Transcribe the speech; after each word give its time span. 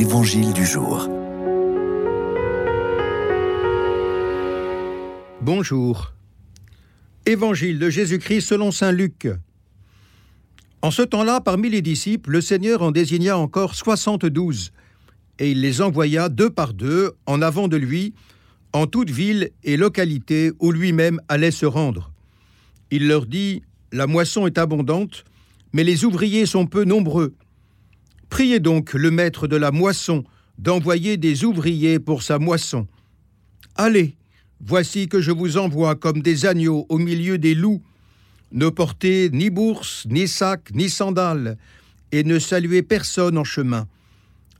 l'Évangile 0.00 0.54
du 0.54 0.64
jour. 0.64 1.10
Bonjour. 5.42 6.14
Évangile 7.26 7.78
de 7.78 7.90
Jésus-Christ 7.90 8.40
selon 8.40 8.70
Saint 8.70 8.92
Luc. 8.92 9.28
En 10.80 10.90
ce 10.90 11.02
temps-là, 11.02 11.42
parmi 11.42 11.68
les 11.68 11.82
disciples, 11.82 12.30
le 12.30 12.40
Seigneur 12.40 12.80
en 12.80 12.92
désigna 12.92 13.36
encore 13.36 13.74
soixante-douze, 13.74 14.72
et 15.38 15.50
il 15.50 15.60
les 15.60 15.82
envoya 15.82 16.30
deux 16.30 16.48
par 16.48 16.72
deux 16.72 17.12
en 17.26 17.42
avant 17.42 17.68
de 17.68 17.76
lui, 17.76 18.14
en 18.72 18.86
toute 18.86 19.10
ville 19.10 19.50
et 19.64 19.76
localité 19.76 20.52
où 20.60 20.72
lui-même 20.72 21.20
allait 21.28 21.50
se 21.50 21.66
rendre. 21.66 22.10
Il 22.90 23.06
leur 23.06 23.26
dit, 23.26 23.60
La 23.92 24.06
moisson 24.06 24.46
est 24.46 24.56
abondante, 24.56 25.24
mais 25.74 25.84
les 25.84 26.06
ouvriers 26.06 26.46
sont 26.46 26.64
peu 26.64 26.84
nombreux. 26.84 27.34
Priez 28.30 28.60
donc 28.60 28.94
le 28.94 29.10
maître 29.10 29.48
de 29.48 29.56
la 29.56 29.72
moisson 29.72 30.24
d'envoyer 30.56 31.16
des 31.16 31.44
ouvriers 31.44 31.98
pour 31.98 32.22
sa 32.22 32.38
moisson. 32.38 32.86
Allez, 33.74 34.16
voici 34.64 35.08
que 35.08 35.20
je 35.20 35.32
vous 35.32 35.58
envoie 35.58 35.96
comme 35.96 36.22
des 36.22 36.46
agneaux 36.46 36.86
au 36.88 36.98
milieu 36.98 37.38
des 37.38 37.54
loups. 37.54 37.82
Ne 38.52 38.68
portez 38.68 39.30
ni 39.30 39.50
bourse, 39.50 40.06
ni 40.08 40.28
sac, 40.28 40.70
ni 40.74 40.88
sandales, 40.88 41.58
et 42.12 42.24
ne 42.24 42.38
saluez 42.38 42.82
personne 42.82 43.36
en 43.36 43.44
chemin. 43.44 43.86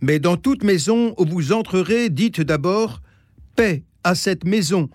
Mais 0.00 0.18
dans 0.18 0.36
toute 0.36 0.62
maison 0.62 1.14
où 1.18 1.24
vous 1.24 1.52
entrerez, 1.52 2.10
dites 2.10 2.40
d'abord 2.40 3.00
Paix 3.56 3.82
à 4.02 4.14
cette 4.14 4.44
maison. 4.44 4.90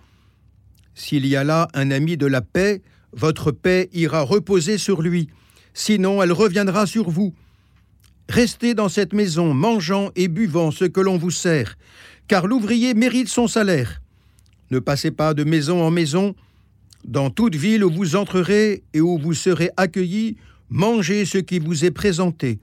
S'il 0.94 1.26
y 1.26 1.34
a 1.34 1.44
là 1.44 1.68
un 1.74 1.90
ami 1.90 2.16
de 2.16 2.26
la 2.26 2.42
paix, 2.42 2.82
votre 3.12 3.50
paix 3.50 3.88
ira 3.92 4.22
reposer 4.22 4.78
sur 4.78 5.02
lui, 5.02 5.28
sinon 5.74 6.22
elle 6.22 6.32
reviendra 6.32 6.86
sur 6.86 7.10
vous. 7.10 7.34
Restez 8.30 8.74
dans 8.74 8.88
cette 8.88 9.12
maison, 9.12 9.54
mangeant 9.54 10.12
et 10.14 10.28
buvant 10.28 10.70
ce 10.70 10.84
que 10.84 11.00
l'on 11.00 11.18
vous 11.18 11.32
sert, 11.32 11.76
car 12.28 12.46
l'ouvrier 12.46 12.94
mérite 12.94 13.28
son 13.28 13.48
salaire. 13.48 14.00
Ne 14.70 14.78
passez 14.78 15.10
pas 15.10 15.34
de 15.34 15.42
maison 15.42 15.82
en 15.82 15.90
maison. 15.90 16.36
Dans 17.04 17.30
toute 17.30 17.56
ville 17.56 17.82
où 17.82 17.90
vous 17.90 18.14
entrerez 18.14 18.84
et 18.94 19.00
où 19.00 19.18
vous 19.18 19.34
serez 19.34 19.70
accueillis, 19.76 20.36
mangez 20.68 21.24
ce 21.24 21.38
qui 21.38 21.58
vous 21.58 21.84
est 21.84 21.90
présenté. 21.90 22.60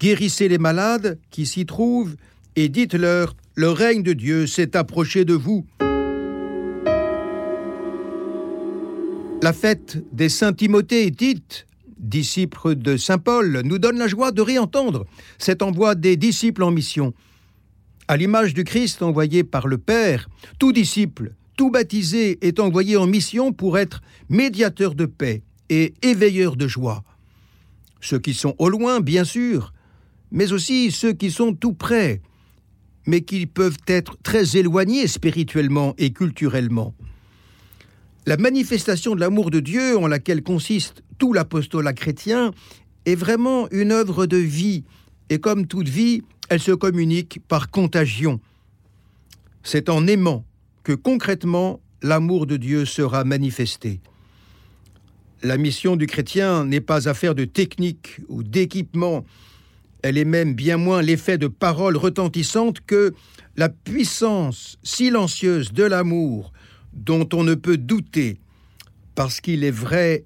Guérissez 0.00 0.48
les 0.48 0.58
malades 0.58 1.16
qui 1.30 1.46
s'y 1.46 1.64
trouvent 1.64 2.16
et 2.56 2.68
dites-leur, 2.68 3.36
le 3.54 3.70
règne 3.70 4.02
de 4.02 4.14
Dieu 4.14 4.48
s'est 4.48 4.76
approché 4.76 5.24
de 5.24 5.34
vous. 5.34 5.64
La 9.42 9.52
fête 9.52 10.02
des 10.10 10.28
Saints 10.28 10.54
Timothée 10.54 11.06
est 11.06 11.16
dite 11.16 11.67
disciple 11.98 12.74
de 12.74 12.96
Saint 12.96 13.18
Paul, 13.18 13.62
nous 13.64 13.78
donne 13.78 13.98
la 13.98 14.08
joie 14.08 14.32
de 14.32 14.42
réentendre 14.42 15.06
cet 15.38 15.62
envoi 15.62 15.94
des 15.94 16.16
disciples 16.16 16.62
en 16.62 16.70
mission. 16.70 17.14
À 18.06 18.16
l'image 18.16 18.54
du 18.54 18.64
Christ 18.64 19.02
envoyé 19.02 19.44
par 19.44 19.66
le 19.66 19.78
Père, 19.78 20.28
tout 20.58 20.72
disciple, 20.72 21.34
tout 21.56 21.70
baptisé 21.70 22.38
est 22.46 22.60
envoyé 22.60 22.96
en 22.96 23.06
mission 23.06 23.52
pour 23.52 23.78
être 23.78 24.00
médiateur 24.28 24.94
de 24.94 25.06
paix 25.06 25.42
et 25.68 25.94
éveilleur 26.02 26.56
de 26.56 26.68
joie. 26.68 27.04
Ceux 28.00 28.18
qui 28.18 28.32
sont 28.32 28.54
au 28.58 28.68
loin, 28.68 29.00
bien 29.00 29.24
sûr, 29.24 29.72
mais 30.30 30.52
aussi 30.52 30.90
ceux 30.90 31.12
qui 31.12 31.30
sont 31.30 31.52
tout 31.52 31.72
près, 31.72 32.22
mais 33.06 33.22
qui 33.22 33.46
peuvent 33.46 33.78
être 33.86 34.16
très 34.22 34.56
éloignés 34.56 35.06
spirituellement 35.06 35.94
et 35.98 36.12
culturellement. 36.12 36.94
La 38.28 38.36
manifestation 38.36 39.14
de 39.14 39.20
l'amour 39.20 39.50
de 39.50 39.58
Dieu 39.58 39.96
en 39.96 40.06
laquelle 40.06 40.42
consiste 40.42 41.02
tout 41.16 41.32
l'apostolat 41.32 41.94
chrétien 41.94 42.50
est 43.06 43.14
vraiment 43.14 43.70
une 43.70 43.90
œuvre 43.90 44.26
de 44.26 44.36
vie, 44.36 44.84
et 45.30 45.38
comme 45.38 45.66
toute 45.66 45.88
vie, 45.88 46.20
elle 46.50 46.60
se 46.60 46.72
communique 46.72 47.40
par 47.48 47.70
contagion. 47.70 48.38
C'est 49.62 49.88
en 49.88 50.06
aimant 50.06 50.44
que 50.82 50.92
concrètement 50.92 51.80
l'amour 52.02 52.46
de 52.46 52.58
Dieu 52.58 52.84
sera 52.84 53.24
manifesté. 53.24 54.02
La 55.42 55.56
mission 55.56 55.96
du 55.96 56.06
chrétien 56.06 56.66
n'est 56.66 56.82
pas 56.82 57.08
affaire 57.08 57.34
de 57.34 57.46
technique 57.46 58.20
ou 58.28 58.42
d'équipement, 58.42 59.24
elle 60.02 60.18
est 60.18 60.26
même 60.26 60.52
bien 60.52 60.76
moins 60.76 61.00
l'effet 61.00 61.38
de 61.38 61.46
paroles 61.46 61.96
retentissantes 61.96 62.80
que 62.86 63.14
la 63.56 63.70
puissance 63.70 64.76
silencieuse 64.82 65.72
de 65.72 65.84
l'amour 65.84 66.52
dont 66.92 67.28
on 67.32 67.44
ne 67.44 67.54
peut 67.54 67.76
douter, 67.76 68.38
parce 69.14 69.40
qu'il 69.40 69.64
est 69.64 69.70
vrai 69.70 70.24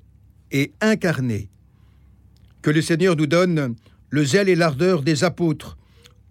et 0.51 0.73
incarné. 0.81 1.49
Que 2.61 2.71
le 2.71 2.83
Seigneur 2.83 3.17
nous 3.17 3.27
donne 3.27 3.75
le 4.11 4.25
zèle 4.25 4.49
et 4.49 4.55
l'ardeur 4.55 5.03
des 5.03 5.25
apôtres, 5.25 5.77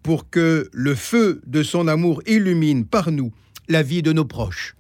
pour 0.04 0.30
que 0.30 0.70
le 0.72 0.96
feu 0.96 1.42
de 1.46 1.64
son 1.64 1.88
amour 1.88 2.22
illumine 2.26 2.86
par 2.86 3.12
nous 3.12 3.32
la 3.68 3.84
vie 3.84 4.02
de 4.02 4.14
nos 4.14 4.26
proches. 4.26 4.76